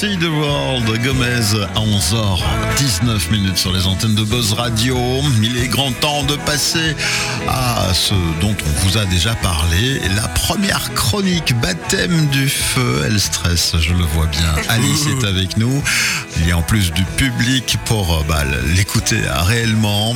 See 0.00 0.16
the 0.16 0.30
World, 0.30 0.86
Gomez 1.02 1.58
à 1.74 1.80
11h19 1.80 3.32
minutes 3.32 3.58
sur 3.58 3.72
les 3.72 3.88
antennes 3.88 4.14
de 4.14 4.22
Buzz 4.22 4.52
Radio. 4.52 4.96
Il 5.42 5.58
est 5.58 5.66
grand 5.66 5.90
temps 5.90 6.22
de 6.22 6.36
passer 6.36 6.94
à 7.48 7.92
ce 7.92 8.14
dont 8.40 8.54
on 8.64 8.86
vous 8.86 8.96
a 8.96 9.06
déjà 9.06 9.34
parlé, 9.34 10.00
la 10.14 10.28
première 10.28 10.94
chronique 10.94 11.52
baptême 11.60 12.28
du 12.28 12.48
feu. 12.48 13.02
Elle 13.06 13.18
stresse, 13.18 13.74
je 13.80 13.92
le 13.92 14.04
vois 14.04 14.26
bien. 14.26 14.54
Alice 14.68 15.06
est 15.06 15.26
avec 15.26 15.56
nous. 15.56 15.82
Il 16.36 16.46
y 16.46 16.52
a 16.52 16.58
en 16.58 16.62
plus 16.62 16.92
du 16.92 17.02
public 17.02 17.76
pour 17.84 18.22
bah, 18.28 18.44
l'écouter 18.76 19.20
réellement. 19.46 20.14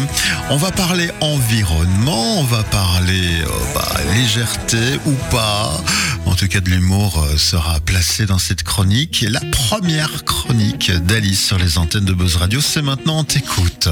On 0.51 0.59
va 0.59 0.71
parler 0.71 1.11
environnement, 1.21 2.39
on 2.39 2.45
va 2.45 2.63
parler 2.63 3.43
bah, 3.75 3.89
légèreté 4.15 5.01
ou 5.07 5.13
pas. 5.33 5.83
En 6.33 6.35
tout 6.35 6.49
cas, 6.49 6.61
de 6.61 6.71
l'humour 6.71 7.27
sera 7.37 7.79
placé 7.81 8.25
dans 8.25 8.39
cette 8.39 8.63
chronique. 8.63 9.23
La 9.29 9.41
première 9.53 10.25
chronique 10.25 10.91
d'Alice 10.91 11.45
sur 11.45 11.59
les 11.59 11.77
antennes 11.77 12.07
de 12.07 12.15
Buzz 12.15 12.37
Radio, 12.37 12.63
c'est 12.63 12.81
maintenant, 12.81 13.19
on 13.19 13.25
t'écoute. 13.25 13.91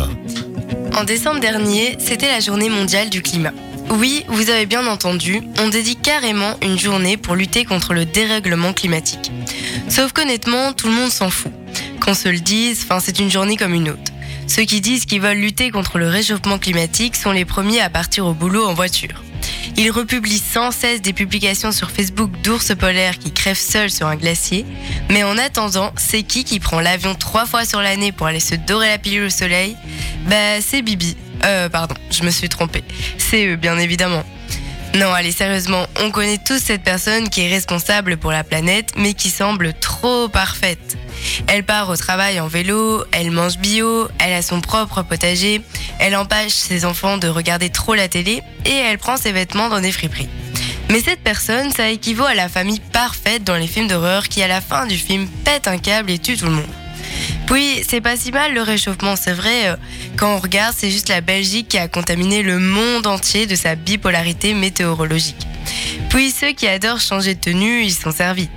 En 0.97 1.05
décembre 1.05 1.41
dernier, 1.41 1.99
c'était 2.01 2.29
la 2.29 2.41
journée 2.41 2.71
mondiale 2.71 3.11
du 3.11 3.21
climat. 3.21 3.53
Oui, 3.91 4.25
vous 4.29 4.49
avez 4.49 4.65
bien 4.65 4.87
entendu, 4.87 5.43
on 5.59 5.69
dédie 5.69 5.97
carrément 5.97 6.57
une 6.63 6.79
journée 6.79 7.19
pour 7.19 7.37
lutter 7.37 7.67
contre 7.67 7.93
le 7.93 8.07
dérèglement 8.07 8.73
climatique. 8.73 9.31
Sauf 9.91 10.13
qu'honnêtement, 10.13 10.73
tout 10.73 10.89
le 10.89 10.95
monde 10.95 11.11
s'en 11.11 11.29
fout. 11.29 11.53
Qu'on 12.01 12.15
se 12.15 12.31
le 12.31 12.41
dise, 12.41 12.87
c'est 13.01 13.19
une 13.19 13.31
journée 13.31 13.59
comme 13.59 13.75
une 13.75 13.91
autre. 13.91 14.13
Ceux 14.47 14.63
qui 14.63 14.81
disent 14.81 15.05
qu'ils 15.05 15.21
veulent 15.21 15.37
lutter 15.37 15.71
contre 15.71 15.99
le 15.99 16.09
réchauffement 16.09 16.59
climatique 16.59 17.17
sont 17.17 17.33
les 17.33 17.45
premiers 17.45 17.83
à 17.83 17.91
partir 17.91 18.25
au 18.25 18.33
boulot 18.33 18.65
en 18.65 18.73
voiture. 18.73 19.23
Ils 19.83 19.91
republient 19.91 20.37
sans 20.39 20.73
cesse 20.73 21.01
des 21.01 21.15
publications 21.15 21.73
sur 21.73 21.91
Facebook 21.91 22.31
d'ours 22.43 22.75
polaires 22.75 23.19
qui 23.19 23.33
crèvent 23.33 23.57
seuls 23.57 23.91
sur 23.91 24.09
un 24.09 24.17
glacier. 24.17 24.67
Mais 25.09 25.23
en 25.23 25.39
attendant, 25.39 25.95
c'est 25.97 26.23
qui 26.23 26.45
qui 26.45 26.61
prend 26.61 26.81
l'avion 26.81 27.15
trois 27.15 27.47
fois 27.47 27.65
sur 27.65 27.81
l'année 27.81 28.13
pour 28.13 28.27
aller 28.27 28.41
se 28.41 28.55
dorer 28.55 28.89
la 28.89 28.99
pilule 28.99 29.25
au 29.25 29.31
soleil? 29.31 29.79
Bah, 30.27 30.61
c'est 30.61 30.83
Bibi. 30.83 31.17
Euh, 31.47 31.71
pardon, 31.71 31.95
je 32.11 32.25
me 32.25 32.31
suis 32.31 32.51
trompée. 32.51 32.85
C'est 33.17 33.47
eux, 33.47 33.57
bien 33.57 33.79
évidemment. 33.79 34.23
Non, 34.95 35.13
allez, 35.13 35.31
sérieusement, 35.31 35.87
on 36.03 36.11
connaît 36.11 36.39
tous 36.39 36.59
cette 36.59 36.83
personne 36.83 37.29
qui 37.29 37.43
est 37.43 37.49
responsable 37.49 38.17
pour 38.17 38.33
la 38.33 38.43
planète, 38.43 38.93
mais 38.97 39.15
qui 39.15 39.31
semble 39.31 39.73
trop 39.73 40.29
parfaite. 40.29 40.97
Elle 41.47 41.65
part 41.65 41.89
au 41.89 41.97
travail 41.97 42.41
en 42.41 42.49
vélo, 42.49 43.05
elle 43.13 43.31
mange 43.31 43.59
bio, 43.59 44.09
elle 44.19 44.33
a 44.33 44.43
son 44.43 44.61
propre 44.61 45.03
potager, 45.03 45.63
elle 46.01 46.17
empêche 46.17 46.55
ses 46.55 46.85
enfants 46.85 47.19
de 47.19 47.29
regarder 47.29 47.71
trop 47.71 47.95
la 47.95 48.09
télé 48.09 48.43
et 48.65 48.75
elle 48.75 48.99
prend 48.99 49.17
ses 49.17 49.31
vêtements 49.31 49.69
dans 49.69 49.81
des 49.81 49.93
friperies. 49.93 50.29
Mais 50.91 51.01
cette 51.01 51.21
personne, 51.21 51.71
ça 51.71 51.89
équivaut 51.89 52.25
à 52.25 52.35
la 52.35 52.49
famille 52.49 52.81
parfaite 52.81 53.45
dans 53.45 53.57
les 53.57 53.69
films 53.69 53.87
d'horreur 53.87 54.29
qui, 54.29 54.43
à 54.43 54.49
la 54.49 54.61
fin 54.61 54.87
du 54.87 54.97
film, 54.97 55.29
pète 55.45 55.69
un 55.69 55.79
câble 55.79 56.11
et 56.11 56.19
tue 56.19 56.37
tout 56.37 56.47
le 56.47 56.53
monde. 56.53 56.80
Puis, 57.51 57.83
c'est 57.87 58.01
pas 58.01 58.17
si 58.17 58.31
mal 58.31 58.55
le 58.55 58.63
réchauffement, 58.63 59.17
c'est 59.17 59.33
vrai. 59.33 59.77
Quand 60.17 60.37
on 60.37 60.39
regarde, 60.39 60.73
c'est 60.79 60.91
juste 60.91 61.09
la 61.09 61.21
Belgique 61.21 61.69
qui 61.69 61.79
a 61.79 61.89
contaminé 61.89 62.45
le 62.45 62.61
monde 62.61 63.09
entier 63.09 63.47
de 63.47 63.57
sa 63.57 63.75
bipolarité 63.75 64.55
météorologique. 64.55 65.49
Puis, 66.11 66.31
ceux 66.31 66.53
qui 66.53 66.69
adorent 66.69 67.01
changer 67.01 67.35
de 67.35 67.41
tenue, 67.41 67.83
ils 67.83 67.93
sont 67.93 68.13
servis. 68.13 68.49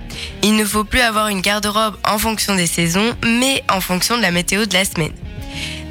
Il 0.44 0.56
ne 0.56 0.64
faut 0.64 0.84
plus 0.84 1.00
avoir 1.00 1.30
une 1.30 1.42
garde-robe 1.42 1.98
en 2.08 2.20
fonction 2.20 2.56
des 2.56 2.68
saisons, 2.68 3.16
mais 3.26 3.64
en 3.68 3.82
fonction 3.82 4.16
de 4.16 4.22
la 4.22 4.30
météo 4.30 4.68
de 4.68 4.74
la 4.76 4.86
semaine. 4.86 5.14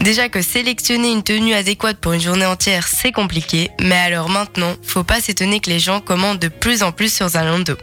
Déjà 0.01 0.29
que 0.29 0.41
sélectionner 0.41 1.11
une 1.11 1.25
tenue 1.25 1.55
adéquate 1.55 1.99
pour 1.99 2.13
une 2.13 2.21
journée 2.21 2.47
entière, 2.47 2.87
c'est 2.87 3.13
compliqué, 3.13 3.71
mais 3.81 3.97
alors 3.97 4.29
maintenant, 4.29 4.75
faut 4.85 5.05
pas 5.05 5.21
s'étonner 5.21 5.59
que 5.59 5.71
les 5.71 5.81
gens 5.81 6.01
commandent 6.01 6.39
de 6.39 6.49
plus 6.49 6.85
en 6.85 6.93
plus 6.93 7.13
sur 7.13 7.29
Zalando. 7.29 7.77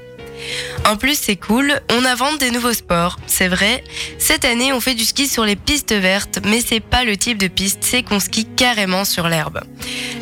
En 0.86 0.98
plus, 0.98 1.20
c'est 1.20 1.36
cool, 1.36 1.80
on 1.92 2.06
invente 2.06 2.40
des 2.40 2.52
nouveaux 2.52 2.74
sports. 2.74 3.18
C'est 3.28 3.48
vrai, 3.48 3.84
cette 4.18 4.46
année, 4.46 4.74
on 4.74 4.80
fait 4.80 4.96
du 4.96 5.06
ski 5.06 5.28
sur 5.28 5.46
les 5.46 5.56
pistes 5.56 5.94
vertes, 5.94 6.40
mais 6.46 6.62
c'est 6.62 6.80
pas 6.80 7.04
le 7.04 7.18
type 7.18 7.38
de 7.38 7.48
piste, 7.48 7.80
c'est 7.82 8.04
qu'on 8.04 8.20
skie 8.20 8.46
carrément 8.46 9.06
sur 9.06 9.28
l'herbe. 9.28 9.62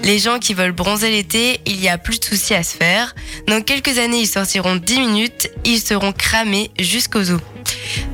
Les 0.03 0.19
gens 0.19 0.39
qui 0.39 0.53
veulent 0.53 0.71
bronzer 0.71 1.11
l'été, 1.11 1.61
il 1.65 1.81
y 1.81 1.89
a 1.89 1.97
plus 1.97 2.19
de 2.19 2.25
soucis 2.25 2.53
à 2.53 2.63
se 2.63 2.75
faire. 2.75 3.15
Dans 3.47 3.61
quelques 3.61 3.97
années, 3.97 4.21
ils 4.21 4.27
sortiront 4.27 4.75
10 4.75 4.99
minutes, 4.99 5.49
ils 5.65 5.81
seront 5.81 6.11
cramés 6.11 6.71
jusqu'aux 6.79 7.31
os. 7.31 7.41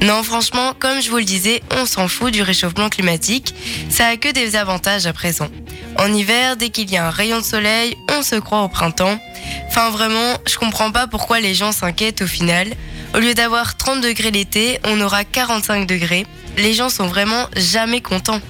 Non, 0.01 0.23
franchement, 0.23 0.73
comme 0.77 1.01
je 1.01 1.09
vous 1.09 1.17
le 1.17 1.23
disais, 1.23 1.61
on 1.71 1.85
s'en 1.85 2.07
fout 2.07 2.31
du 2.31 2.41
réchauffement 2.41 2.89
climatique. 2.89 3.53
Ça 3.89 4.07
a 4.07 4.17
que 4.17 4.29
des 4.31 4.55
avantages 4.55 5.05
à 5.05 5.13
présent. 5.13 5.49
En 5.97 6.11
hiver, 6.11 6.57
dès 6.57 6.69
qu'il 6.69 6.89
y 6.91 6.97
a 6.97 7.07
un 7.07 7.11
rayon 7.11 7.39
de 7.39 7.45
soleil, 7.45 7.97
on 8.09 8.23
se 8.23 8.35
croit 8.35 8.63
au 8.63 8.69
printemps. 8.69 9.19
Enfin, 9.67 9.89
vraiment, 9.89 10.37
je 10.47 10.57
comprends 10.57 10.91
pas 10.91 11.07
pourquoi 11.07 11.39
les 11.39 11.53
gens 11.53 11.71
s'inquiètent 11.71 12.21
au 12.21 12.27
final. 12.27 12.67
Au 13.15 13.19
lieu 13.19 13.33
d'avoir 13.33 13.77
30 13.77 14.01
degrés 14.01 14.31
l'été, 14.31 14.79
on 14.85 14.99
aura 15.01 15.23
45 15.23 15.87
degrés. 15.87 16.25
Les 16.57 16.73
gens 16.73 16.89
sont 16.89 17.07
vraiment 17.07 17.47
jamais 17.55 18.01
contents. 18.01 18.41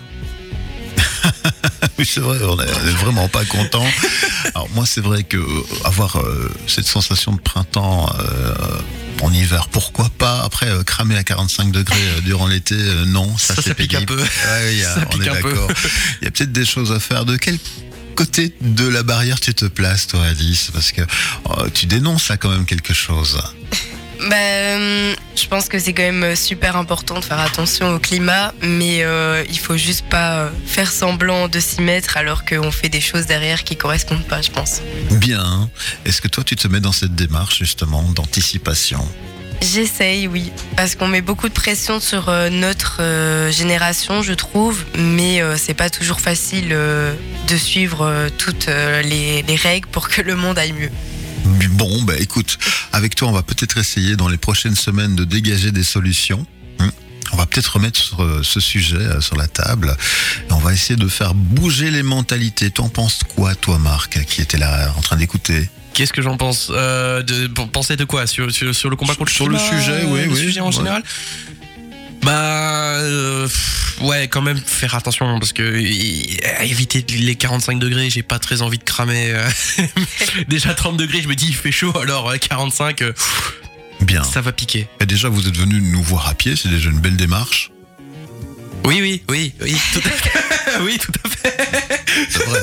oui, 1.98 2.06
c'est 2.06 2.20
vrai, 2.20 2.38
on 2.44 2.56
n'est 2.56 2.92
vraiment 2.92 3.28
pas 3.28 3.46
content. 3.46 3.86
Alors 4.56 4.70
moi, 4.74 4.86
c'est 4.86 5.02
vrai 5.02 5.24
que 5.24 5.38
euh, 5.38 5.64
avoir 5.86 6.18
euh, 6.18 6.52
cette 6.68 6.86
sensation 6.86 7.34
de 7.34 7.40
printemps 7.40 8.10
euh, 8.20 8.54
en 9.22 9.32
hiver, 9.34 9.68
pourquoi 9.70 10.10
pas 10.18 10.42
Après, 10.44 10.68
euh, 10.68 10.84
cramer 10.84 11.16
à 11.18 11.24
45 11.24 11.72
degrés 11.72 11.96
euh, 12.18 12.22
durant 12.22 12.48
l'été, 12.48 12.76
euh, 12.76 13.06
non, 13.06 13.38
ça, 13.38 13.56
Ça, 13.56 13.62
c'est 13.62 13.70
ça 13.70 13.76
pique 13.76 13.96
un 13.96 14.04
peu. 14.06 14.20
Ouais, 14.20 14.74
il 14.74 14.80
y 14.80 14.84
a- 14.84 14.96
Ça 14.96 15.02
on 15.06 15.10
pique 15.10 15.22
est 15.28 15.30
d'accord. 15.32 15.70
Il 16.22 16.26
y 16.26 16.28
a 16.28 16.32
peut-être 16.32 16.52
des 16.52 16.66
choses 16.66 16.92
à 16.92 17.00
faire. 17.00 17.26
De 17.26 17.38
quel 17.38 17.58
côté 18.16 18.54
de 18.62 18.88
la 18.88 19.04
barrière 19.04 19.40
tu 19.40 19.54
te 19.54 19.66
places, 19.66 20.08
toi, 20.08 20.24
Alice? 20.26 20.70
Parce 20.74 20.92
que 20.92 21.02
oh, 21.46 21.68
tu 21.74 21.86
dénonces 21.86 22.30
là 22.30 22.38
quand 22.38 22.50
même 22.50 22.66
quelque 22.66 22.94
chose. 22.94 23.40
Euh, 24.32 25.16
je 25.36 25.48
pense 25.48 25.68
que 25.68 25.80
c'est 25.80 25.94
quand 25.94 26.04
même 26.04 26.36
super 26.36 26.76
important 26.78 27.20
de 27.20 27.26
faire 27.26 27.40
attention 27.40 27.96
au 27.96 28.00
climat, 28.00 28.54
mais 28.62 29.04
euh, 29.04 29.44
il 29.50 29.60
faut 29.60 29.78
juste 29.78 30.06
pas 30.06 30.40
euh, 30.40 30.50
faire 30.66 30.92
semblant 30.92 31.48
de 31.48 31.60
s'y 31.60 31.82
mettre 31.82 32.18
alors 32.18 32.46
qu'on 32.46 32.72
fait 32.72 32.90
des 32.90 33.02
choses 33.02 33.26
derrière 33.26 33.64
qui 33.64 33.76
correspondent 33.76 34.26
pas, 34.26 34.42
je 34.42 34.52
pense. 34.52 34.82
Bien. 35.12 35.70
Est-ce 36.06 36.22
que 36.22 36.28
toi, 36.28 36.44
tu 36.44 36.56
te 36.56 36.68
mets 36.68 36.80
dans 36.80 36.92
cette 36.92 37.16
démarche 37.16 37.60
justement 37.60 38.04
d'anticipation? 38.04 39.06
J'essaye, 39.62 40.28
oui, 40.28 40.52
parce 40.76 40.96
qu'on 40.96 41.08
met 41.08 41.22
beaucoup 41.22 41.48
de 41.48 41.54
pression 41.54 42.00
sur 42.00 42.28
euh, 42.28 42.50
notre 42.50 43.02
génération, 43.50 44.22
je 44.22 44.34
trouve, 44.34 44.84
mais 44.98 45.42
c'est 45.58 45.74
pas 45.74 45.90
toujours 45.90 46.20
facile 46.20 46.70
de 46.70 47.58
suivre 47.58 48.30
toutes 48.38 48.68
les, 48.68 49.42
les 49.42 49.56
règles 49.56 49.88
pour 49.88 50.10
que 50.10 50.22
le 50.22 50.36
monde 50.36 50.58
aille 50.60 50.74
mieux. 50.74 50.92
Bon, 51.72 52.04
bah 52.04 52.14
écoute, 52.20 52.58
avec 52.92 53.16
toi, 53.16 53.28
on 53.28 53.32
va 53.32 53.44
peut-être 53.44 53.78
essayer 53.78 54.16
dans 54.16 54.28
les 54.28 54.38
prochaines 54.38 54.76
semaines 54.76 55.16
de 55.16 55.24
dégager 55.24 55.72
des 55.72 55.84
solutions. 55.84 56.46
Hum. 56.80 56.92
On 57.32 57.38
va 57.38 57.46
peut-être 57.46 57.74
remettre 57.74 58.22
euh, 58.22 58.42
ce 58.44 58.60
sujet 58.60 58.98
euh, 58.98 59.22
sur 59.22 59.36
la 59.36 59.48
table. 59.48 59.96
Et 60.50 60.54
on 60.54 60.60
va 60.60 60.74
essayer 60.74 60.96
de 60.96 61.08
faire 61.08 61.34
bouger 61.34 61.90
les 61.90 62.04
mentalités. 62.04 62.70
T'en 62.70 62.90
penses 62.90 63.22
quoi, 63.36 63.56
toi, 63.56 63.80
Marc, 63.80 64.24
qui 64.26 64.42
était 64.42 64.58
là 64.58 64.94
en 64.98 65.02
train 65.02 65.16
d'écouter? 65.16 65.70
Qu'est-ce 65.94 66.14
que 66.14 66.22
j'en 66.22 66.38
pense 66.38 66.72
euh, 66.72 67.22
de, 67.22 67.48
Penser 67.48 67.96
de 67.96 68.06
quoi? 68.06 68.28
Sur, 68.28 68.52
sur, 68.52 68.74
sur 68.74 68.90
le 68.90 68.96
combat 68.96 69.16
contre 69.16 69.32
Sur 69.32 69.48
le 69.48 69.58
sujet, 69.58 70.04
oui, 70.08 70.26
le 70.26 70.32
oui, 70.32 70.38
sujet 70.38 70.60
en 70.60 70.68
ouais. 70.68 70.72
général? 70.72 71.04
Bah, 72.24 72.96
euh, 73.00 73.48
pff, 73.48 73.83
ouais, 74.04 74.28
quand 74.28 74.42
même 74.42 74.58
faire 74.58 74.96
attention 74.96 75.40
parce 75.40 75.54
que 75.54 75.80
y- 75.80 76.38
éviter 76.62 77.04
les 77.18 77.36
45 77.36 77.80
degrés, 77.80 78.10
j'ai 78.10 78.24
pas 78.24 78.40
très 78.40 78.62
envie 78.62 78.78
de 78.78 78.84
cramer. 78.84 79.32
euh. 79.32 79.50
Déjà 80.48 80.74
30 80.74 80.98
degrés, 80.98 81.22
je 81.22 81.28
me 81.28 81.36
dis 81.36 81.48
il 81.48 81.56
fait 81.56 81.72
chaud, 81.72 81.98
alors 81.98 82.30
euh, 82.30 82.38
45, 82.38 83.02
euh, 83.02 83.14
Bien. 84.02 84.24
ça 84.24 84.42
va 84.42 84.52
piquer. 84.52 84.88
Et 85.00 85.06
déjà, 85.06 85.30
vous 85.30 85.48
êtes 85.48 85.58
venu 85.58 85.82
nous 85.82 86.04
voir 86.04 86.28
à 86.28 86.34
pied, 86.36 86.56
c'est 86.56 86.70
déjà 86.70 86.90
une 86.90 87.00
belle 87.00 87.18
démarche. 87.18 87.72
Oui, 88.86 89.00
oui, 89.02 89.24
oui, 89.30 89.54
oui, 89.62 89.78
tout 89.94 90.02
à 90.06 90.10
fait. 90.10 90.80
oui, 90.82 90.98
tout 91.00 91.12
à 91.24 91.30
fait. 91.30 92.02
C'est 92.30 92.44
vrai. 92.44 92.60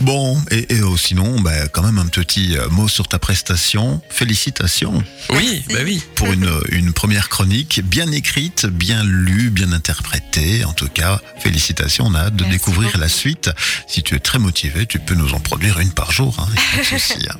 Bon, 0.00 0.40
et, 0.50 0.74
et, 0.76 0.82
oh, 0.82 0.96
sinon, 0.96 1.40
bah, 1.40 1.66
quand 1.68 1.82
même 1.82 1.98
un 1.98 2.06
petit 2.06 2.56
euh, 2.56 2.68
mot 2.68 2.86
sur 2.88 3.08
ta 3.08 3.18
prestation. 3.18 4.00
Félicitations 4.08 5.02
Oui, 5.30 5.64
bah 5.68 5.80
oui. 5.84 6.02
pour 6.14 6.32
une, 6.32 6.48
une 6.70 6.92
première 6.92 7.28
chronique 7.28 7.80
bien 7.84 8.10
écrite, 8.12 8.66
bien 8.66 9.02
lue, 9.04 9.50
bien 9.50 9.72
interprétée. 9.72 10.64
En 10.64 10.72
tout 10.72 10.88
cas, 10.88 11.20
félicitations. 11.40 12.06
On 12.06 12.14
a 12.14 12.20
hâte 12.26 12.36
de 12.36 12.44
Merci 12.44 12.58
découvrir 12.58 12.88
beaucoup. 12.90 13.00
la 13.00 13.08
suite. 13.08 13.50
Si 13.88 14.02
tu 14.04 14.14
es 14.14 14.20
très 14.20 14.38
motivé, 14.38 14.86
tu 14.86 15.00
peux 15.00 15.14
nous 15.14 15.34
en 15.34 15.40
produire 15.40 15.80
une 15.80 15.90
par 15.92 16.12
jour. 16.12 16.36
Hein, 16.38 16.48
y 16.54 16.58
a 16.58 16.76
pas 16.76 16.78
de 16.78 16.98
souci, 17.00 17.26
hein. 17.28 17.36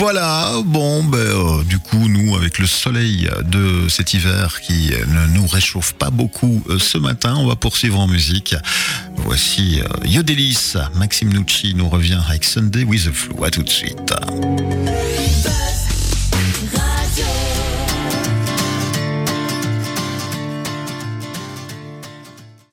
Voilà, 0.00 0.54
bon, 0.64 1.04
ben, 1.04 1.18
euh, 1.18 1.62
du 1.64 1.78
coup, 1.78 2.08
nous, 2.08 2.34
avec 2.34 2.58
le 2.58 2.66
soleil 2.66 3.28
de 3.44 3.86
cet 3.90 4.14
hiver 4.14 4.62
qui 4.62 4.92
ne 5.08 5.26
nous 5.34 5.46
réchauffe 5.46 5.92
pas 5.92 6.08
beaucoup 6.08 6.62
euh, 6.70 6.78
ce 6.78 6.96
matin, 6.96 7.34
on 7.36 7.46
va 7.46 7.54
poursuivre 7.54 8.00
en 8.00 8.06
musique. 8.06 8.54
Voici 9.16 9.82
euh, 9.82 10.06
Yodelis, 10.06 10.72
Maxime 10.94 11.28
Nucci 11.34 11.74
nous 11.74 11.90
revient 11.90 12.18
avec 12.26 12.44
Sunday 12.44 12.82
with 12.82 13.04
the 13.04 13.12
Flu. 13.12 13.34
À 13.44 13.50
tout 13.50 13.62
de 13.62 13.68
suite. 13.68 14.14